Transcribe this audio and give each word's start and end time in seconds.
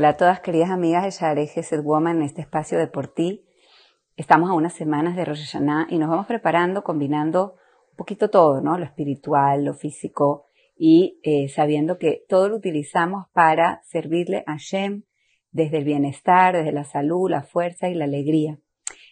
Hola 0.00 0.08
a 0.08 0.16
todas 0.16 0.40
queridas 0.40 0.70
amigas 0.70 1.04
de 1.04 1.10
Share 1.10 1.46
Gesed 1.46 1.82
Woman 1.82 2.16
en 2.16 2.22
este 2.22 2.40
espacio 2.40 2.78
de 2.78 2.86
por 2.86 3.08
ti. 3.08 3.44
Estamos 4.16 4.48
a 4.48 4.54
unas 4.54 4.72
semanas 4.72 5.14
de 5.14 5.26
Rosh 5.26 5.54
y 5.90 5.98
nos 5.98 6.08
vamos 6.08 6.24
preparando 6.26 6.82
combinando 6.82 7.56
un 7.90 7.96
poquito 7.98 8.30
todo, 8.30 8.62
¿no? 8.62 8.78
Lo 8.78 8.86
espiritual, 8.86 9.62
lo 9.62 9.74
físico 9.74 10.46
y 10.74 11.20
eh, 11.22 11.50
sabiendo 11.50 11.98
que 11.98 12.24
todo 12.30 12.48
lo 12.48 12.56
utilizamos 12.56 13.26
para 13.34 13.82
servirle 13.84 14.42
a 14.46 14.56
Shem 14.56 15.02
desde 15.50 15.76
el 15.76 15.84
bienestar, 15.84 16.56
desde 16.56 16.72
la 16.72 16.84
salud, 16.84 17.30
la 17.30 17.42
fuerza 17.42 17.90
y 17.90 17.94
la 17.94 18.06
alegría. 18.06 18.58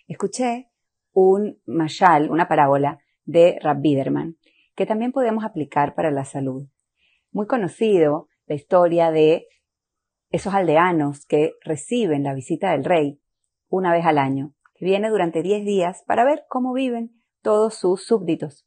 Escuché 0.06 0.70
un 1.12 1.60
mashal, 1.66 2.30
una 2.30 2.48
parábola 2.48 2.98
de 3.26 3.58
Rab 3.60 3.82
Biderman, 3.82 4.38
que 4.74 4.86
también 4.86 5.12
podemos 5.12 5.44
aplicar 5.44 5.94
para 5.94 6.10
la 6.10 6.24
salud. 6.24 6.66
Muy 7.30 7.46
conocido 7.46 8.28
la 8.46 8.54
historia 8.54 9.10
de 9.10 9.48
esos 10.30 10.54
aldeanos 10.54 11.26
que 11.26 11.52
reciben 11.62 12.24
la 12.24 12.34
visita 12.34 12.72
del 12.72 12.84
rey 12.84 13.20
una 13.68 13.92
vez 13.92 14.04
al 14.04 14.18
año, 14.18 14.54
que 14.74 14.84
viene 14.84 15.08
durante 15.08 15.42
10 15.42 15.64
días 15.64 16.02
para 16.06 16.24
ver 16.24 16.44
cómo 16.48 16.72
viven 16.72 17.22
todos 17.42 17.74
sus 17.74 18.04
súbditos. 18.04 18.66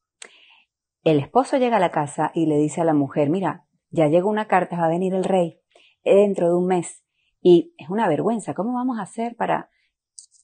El 1.04 1.20
esposo 1.20 1.58
llega 1.58 1.78
a 1.78 1.82
la 1.82 1.92
casa 1.92 2.32
y 2.34 2.46
le 2.46 2.58
dice 2.58 2.82
a 2.82 2.86
la 2.86 2.94
mujer, 2.94 3.30
mira, 3.30 3.66
ya 3.90 4.08
llegó 4.08 4.30
una 4.30 4.48
carta, 4.48 4.78
va 4.78 4.86
a 4.86 4.90
venir 4.90 5.14
el 5.14 5.24
rey 5.24 5.60
dentro 6.04 6.48
de 6.48 6.56
un 6.56 6.68
mes. 6.68 7.04
Y 7.42 7.74
es 7.78 7.90
una 7.90 8.08
vergüenza, 8.08 8.54
¿cómo 8.54 8.74
vamos 8.74 9.00
a 9.00 9.04
hacer 9.04 9.36
para 9.36 9.70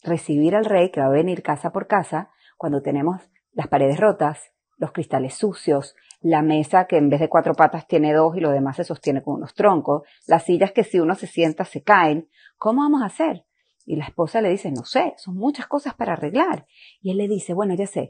recibir 0.04 0.56
al 0.56 0.66
rey 0.66 0.92
que 0.92 1.00
va 1.00 1.08
a 1.08 1.12
venir 1.12 1.44
casa 1.44 1.72
por 1.72 1.88
casa 1.88 2.32
cuando 2.58 2.82
tenemos 2.82 3.22
las 3.52 3.68
paredes 3.68 4.00
rotas, 4.00 4.52
los 4.78 4.92
cristales 4.92 5.36
sucios, 5.36 5.96
la 6.22 6.42
mesa 6.42 6.88
que 6.88 6.98
en 6.98 7.10
vez 7.10 7.20
de 7.20 7.30
cuatro 7.30 7.54
patas 7.54 7.88
tiene 7.88 8.14
dos 8.14 8.36
y 8.36 8.40
lo 8.40 8.52
demás 8.52 8.78
se 8.78 8.84
sostiene 8.84 9.22
con 9.22 9.36
unos 9.36 9.54
troncos, 9.54 10.04
las 10.26 10.44
sillas 10.44 10.72
que 10.72 10.84
si 10.84 11.00
uno 11.00 11.16
se 11.16 11.28
sienta 11.28 11.66
se 11.66 11.84
caen. 11.84 12.30
¿Cómo 12.58 12.82
vamos 12.82 13.02
a 13.02 13.06
hacer? 13.06 13.46
Y 13.86 13.96
la 13.96 14.06
esposa 14.06 14.42
le 14.42 14.50
dice, 14.50 14.72
no 14.72 14.84
sé, 14.84 15.14
son 15.18 15.36
muchas 15.36 15.68
cosas 15.68 15.94
para 15.94 16.14
arreglar. 16.14 16.66
Y 17.02 17.12
él 17.12 17.18
le 17.18 17.28
dice, 17.28 17.54
bueno, 17.54 17.74
ya 17.76 17.88
sé, 17.88 18.10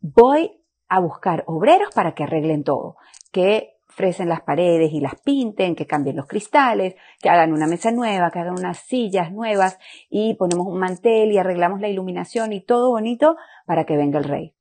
voy 0.00 0.62
a 0.88 1.00
buscar 1.00 1.44
obreros 1.46 1.94
para 1.94 2.14
que 2.14 2.24
arreglen 2.24 2.64
todo, 2.64 2.96
que 3.32 3.78
fresen 3.86 4.28
las 4.28 4.42
paredes 4.42 4.92
y 4.92 5.00
las 5.00 5.20
pinten, 5.20 5.74
que 5.74 5.86
cambien 5.86 6.16
los 6.16 6.26
cristales, 6.26 6.94
que 7.20 7.30
hagan 7.30 7.52
una 7.52 7.66
mesa 7.66 7.90
nueva, 7.90 8.30
que 8.30 8.38
hagan 8.38 8.58
unas 8.58 8.78
sillas 8.78 9.32
nuevas 9.32 9.78
y 10.10 10.34
ponemos 10.34 10.66
un 10.66 10.78
mantel 10.78 11.32
y 11.32 11.38
arreglamos 11.38 11.80
la 11.80 11.88
iluminación 11.88 12.52
y 12.52 12.60
todo 12.60 12.90
bonito 12.90 13.36
para 13.66 13.84
que 13.84 13.96
venga 13.96 14.18
el 14.18 14.24
rey. 14.24 14.57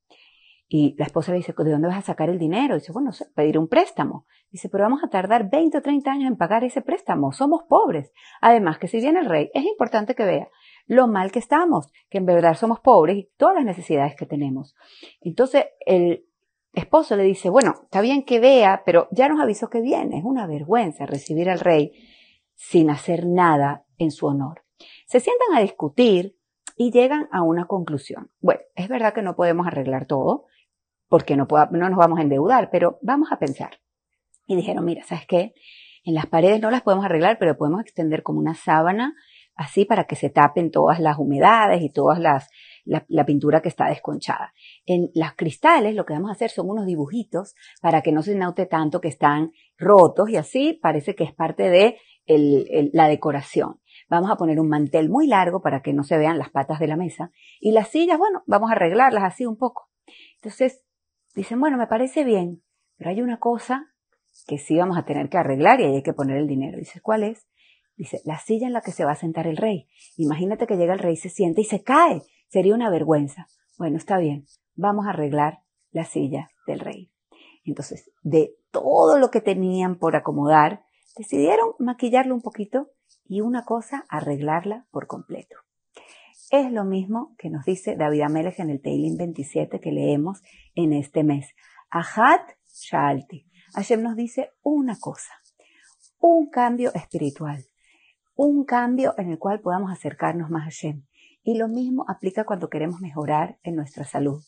Y 0.69 0.95
la 0.97 1.05
esposa 1.05 1.31
le 1.31 1.37
dice, 1.37 1.53
¿de 1.57 1.71
dónde 1.71 1.87
vas 1.87 1.99
a 1.99 2.01
sacar 2.01 2.29
el 2.29 2.37
dinero? 2.37 2.75
dice, 2.75 2.91
bueno, 2.91 3.11
pedir 3.35 3.57
un 3.57 3.69
préstamo. 3.69 4.25
Dice, 4.51 4.67
pero 4.67 4.83
vamos 4.83 5.01
a 5.03 5.09
tardar 5.09 5.49
20 5.49 5.77
o 5.77 5.81
30 5.81 6.11
años 6.11 6.27
en 6.27 6.35
pagar 6.35 6.65
ese 6.65 6.81
préstamo. 6.81 7.31
Somos 7.31 7.63
pobres. 7.69 8.11
Además, 8.41 8.77
que 8.77 8.87
si 8.87 8.97
viene 8.97 9.19
el 9.19 9.27
rey, 9.27 9.49
es 9.53 9.63
importante 9.63 10.13
que 10.13 10.25
vea 10.25 10.49
lo 10.85 11.07
mal 11.07 11.31
que 11.31 11.39
estamos, 11.39 11.89
que 12.09 12.17
en 12.17 12.25
verdad 12.25 12.55
somos 12.55 12.81
pobres 12.81 13.17
y 13.17 13.29
todas 13.37 13.55
las 13.55 13.65
necesidades 13.65 14.15
que 14.15 14.25
tenemos. 14.25 14.75
Entonces, 15.21 15.65
el 15.85 16.25
esposo 16.73 17.15
le 17.15 17.23
dice, 17.23 17.49
bueno, 17.49 17.75
está 17.83 18.01
bien 18.01 18.23
que 18.23 18.39
vea, 18.39 18.83
pero 18.85 19.07
ya 19.11 19.29
nos 19.29 19.39
avisó 19.39 19.69
que 19.69 19.81
viene. 19.81 20.17
Es 20.17 20.25
una 20.25 20.47
vergüenza 20.47 21.05
recibir 21.05 21.49
al 21.49 21.59
rey 21.59 21.93
sin 22.55 22.89
hacer 22.89 23.25
nada 23.25 23.85
en 23.97 24.11
su 24.11 24.25
honor. 24.25 24.63
Se 25.05 25.19
sientan 25.21 25.55
a 25.55 25.61
discutir 25.61 26.37
y 26.75 26.91
llegan 26.91 27.27
a 27.31 27.41
una 27.41 27.65
conclusión. 27.65 28.31
Bueno, 28.39 28.61
es 28.75 28.87
verdad 28.87 29.13
que 29.13 29.21
no 29.21 29.35
podemos 29.35 29.65
arreglar 29.65 30.05
todo, 30.05 30.45
porque 31.07 31.35
no, 31.35 31.47
no 31.71 31.89
nos 31.89 31.97
vamos 31.97 32.19
a 32.19 32.21
endeudar, 32.21 32.69
pero 32.71 32.99
vamos 33.01 33.31
a 33.31 33.39
pensar. 33.39 33.79
Y 34.45 34.55
dijeron, 34.55 34.85
mira, 34.85 35.03
¿sabes 35.03 35.25
qué? 35.27 35.53
En 36.03 36.13
las 36.13 36.25
paredes 36.25 36.61
no 36.61 36.71
las 36.71 36.81
podemos 36.81 37.05
arreglar, 37.05 37.37
pero 37.39 37.57
podemos 37.57 37.81
extender 37.81 38.23
como 38.23 38.39
una 38.39 38.53
sábana 38.53 39.13
así 39.55 39.85
para 39.85 40.05
que 40.05 40.15
se 40.15 40.29
tapen 40.29 40.71
todas 40.71 40.99
las 40.99 41.17
humedades 41.17 41.81
y 41.81 41.89
todas 41.91 42.19
las, 42.19 42.47
la, 42.85 43.25
pintura 43.25 43.61
que 43.61 43.69
está 43.69 43.89
desconchada. 43.89 44.53
En 44.85 45.09
las 45.13 45.33
cristales 45.33 45.95
lo 45.95 46.05
que 46.05 46.13
vamos 46.13 46.29
a 46.29 46.33
hacer 46.33 46.51
son 46.51 46.69
unos 46.69 46.85
dibujitos 46.85 47.55
para 47.81 48.01
que 48.01 48.11
no 48.11 48.21
se 48.21 48.35
note 48.35 48.67
tanto 48.67 49.01
que 49.01 49.07
están 49.07 49.51
rotos 49.77 50.29
y 50.29 50.37
así 50.37 50.79
parece 50.81 51.15
que 51.15 51.23
es 51.23 51.33
parte 51.33 51.69
de 51.69 51.97
la 52.27 53.07
decoración. 53.07 53.79
Vamos 54.09 54.29
a 54.29 54.35
poner 54.35 54.59
un 54.59 54.69
mantel 54.69 55.09
muy 55.09 55.27
largo 55.27 55.61
para 55.61 55.81
que 55.81 55.93
no 55.93 56.03
se 56.03 56.17
vean 56.17 56.37
las 56.37 56.51
patas 56.51 56.79
de 56.79 56.87
la 56.87 56.95
mesa 56.95 57.31
y 57.59 57.71
las 57.71 57.89
sillas, 57.89 58.17
bueno, 58.17 58.43
vamos 58.45 58.69
a 58.69 58.73
arreglarlas 58.73 59.23
así 59.23 59.45
un 59.45 59.57
poco. 59.57 59.89
Entonces, 60.35 60.85
Dicen, 61.37 61.59
bueno, 61.59 61.77
me 61.77 61.85
parece 61.85 62.23
bien, 62.23 62.63
pero 62.97 63.11
hay 63.11 63.21
una 63.21 63.37
cosa 63.37 63.93
que 64.47 64.57
sí 64.57 64.75
vamos 64.75 64.97
a 64.97 65.05
tener 65.05 65.29
que 65.29 65.37
arreglar 65.37 65.79
y 65.79 65.83
hay 65.83 66.01
que 66.01 66.11
poner 66.11 66.37
el 66.37 66.47
dinero. 66.47 66.79
Dice, 66.79 66.99
¿cuál 66.99 67.21
es? 67.21 67.45
Dice, 67.95 68.21
la 68.25 68.39
silla 68.39 68.65
en 68.65 68.73
la 68.73 68.81
que 68.81 68.91
se 68.91 69.05
va 69.05 69.11
a 69.11 69.15
sentar 69.15 69.45
el 69.45 69.55
rey. 69.55 69.87
Imagínate 70.15 70.65
que 70.65 70.77
llega 70.77 70.93
el 70.93 70.99
rey, 70.99 71.15
se 71.15 71.29
siente 71.29 71.61
y 71.61 71.65
se 71.65 71.83
cae. 71.83 72.23
Sería 72.47 72.73
una 72.73 72.89
vergüenza. 72.89 73.45
Bueno, 73.77 73.97
está 73.97 74.17
bien, 74.17 74.47
vamos 74.73 75.05
a 75.05 75.11
arreglar 75.11 75.59
la 75.91 76.05
silla 76.05 76.49
del 76.65 76.79
rey. 76.79 77.11
Entonces, 77.65 78.09
de 78.23 78.55
todo 78.71 79.19
lo 79.19 79.29
que 79.29 79.39
tenían 79.39 79.99
por 79.99 80.15
acomodar, 80.15 80.85
decidieron 81.15 81.75
maquillarlo 81.77 82.33
un 82.33 82.41
poquito 82.41 82.89
y 83.25 83.41
una 83.41 83.63
cosa, 83.63 84.07
arreglarla 84.09 84.87
por 84.89 85.05
completo. 85.05 85.55
Es 86.51 86.71
lo 86.71 86.85
mismo 86.85 87.35
que 87.37 87.49
nos 87.49 87.65
dice 87.65 87.95
David 87.95 88.21
Amelech 88.21 88.59
en 88.59 88.69
el 88.69 88.81
Teilim 88.81 89.17
27 89.17 89.79
que 89.79 89.91
leemos 89.91 90.41
en 90.75 90.93
este 90.93 91.23
mes. 91.23 91.53
Ahat 91.89 92.41
Shalti. 92.73 93.45
Hashem 93.73 94.01
nos 94.01 94.15
dice 94.15 94.51
una 94.63 94.97
cosa, 94.97 95.33
un 96.19 96.49
cambio 96.49 96.93
espiritual, 96.93 97.65
un 98.35 98.63
cambio 98.63 99.13
en 99.17 99.29
el 99.29 99.39
cual 99.39 99.59
podamos 99.59 99.91
acercarnos 99.91 100.49
más 100.49 100.61
a 100.61 100.65
Hashem. 100.65 101.05
Y 101.43 101.57
lo 101.57 101.67
mismo 101.67 102.05
aplica 102.07 102.45
cuando 102.45 102.69
queremos 102.69 103.01
mejorar 103.01 103.59
en 103.63 103.75
nuestra 103.75 104.05
salud. 104.05 104.41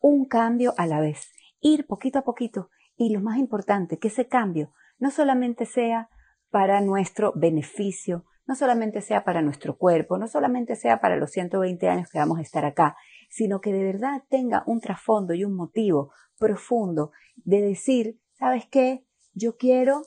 Un 0.00 0.26
cambio 0.26 0.74
a 0.78 0.86
la 0.86 1.00
vez, 1.00 1.30
ir 1.60 1.86
poquito 1.86 2.18
a 2.18 2.22
poquito. 2.22 2.70
Y 2.96 3.12
lo 3.12 3.20
más 3.20 3.38
importante, 3.38 3.98
que 3.98 4.08
ese 4.08 4.26
cambio 4.26 4.72
no 4.98 5.10
solamente 5.10 5.64
sea 5.64 6.08
para 6.50 6.80
nuestro 6.80 7.32
beneficio, 7.36 8.24
no 8.50 8.56
solamente 8.56 9.00
sea 9.00 9.22
para 9.22 9.42
nuestro 9.42 9.78
cuerpo, 9.78 10.18
no 10.18 10.26
solamente 10.26 10.74
sea 10.74 11.00
para 11.00 11.14
los 11.14 11.30
120 11.30 11.88
años 11.88 12.10
que 12.10 12.18
vamos 12.18 12.40
a 12.40 12.42
estar 12.42 12.64
acá, 12.64 12.96
sino 13.28 13.60
que 13.60 13.72
de 13.72 13.84
verdad 13.84 14.24
tenga 14.28 14.64
un 14.66 14.80
trasfondo 14.80 15.34
y 15.34 15.44
un 15.44 15.54
motivo 15.54 16.12
profundo 16.36 17.12
de 17.36 17.62
decir, 17.62 18.18
¿sabes 18.32 18.64
qué? 18.68 19.06
Yo 19.34 19.56
quiero 19.56 20.02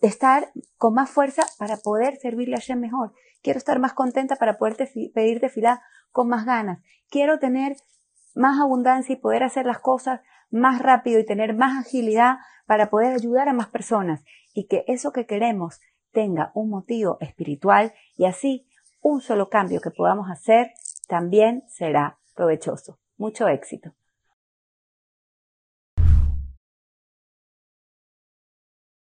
estar 0.00 0.50
con 0.78 0.94
más 0.94 1.10
fuerza 1.10 1.44
para 1.58 1.76
poder 1.76 2.16
servirle 2.16 2.56
a 2.56 2.76
mejor. 2.76 3.12
Quiero 3.42 3.58
estar 3.58 3.78
más 3.78 3.92
contenta 3.92 4.36
para 4.36 4.56
poder 4.56 4.78
pedirte 5.12 5.50
fila 5.50 5.82
con 6.10 6.30
más 6.30 6.46
ganas. 6.46 6.82
Quiero 7.10 7.38
tener 7.38 7.76
más 8.34 8.58
abundancia 8.58 9.12
y 9.12 9.16
poder 9.16 9.42
hacer 9.42 9.66
las 9.66 9.80
cosas 9.80 10.22
más 10.48 10.80
rápido 10.80 11.20
y 11.20 11.26
tener 11.26 11.54
más 11.54 11.86
agilidad 11.86 12.38
para 12.64 12.88
poder 12.88 13.12
ayudar 13.12 13.50
a 13.50 13.52
más 13.52 13.68
personas. 13.68 14.24
Y 14.54 14.66
que 14.66 14.84
eso 14.86 15.12
que 15.12 15.26
queremos 15.26 15.78
tenga 16.18 16.50
un 16.54 16.68
motivo 16.68 17.16
espiritual 17.20 17.94
y 18.16 18.24
así 18.24 18.66
un 19.00 19.20
solo 19.20 19.48
cambio 19.48 19.80
que 19.80 19.92
podamos 19.92 20.28
hacer 20.28 20.72
también 21.06 21.62
será 21.68 22.18
provechoso. 22.34 22.98
Mucho 23.18 23.46
éxito. 23.46 23.92